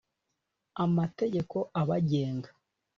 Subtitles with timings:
[0.83, 2.49] amategeko abagenga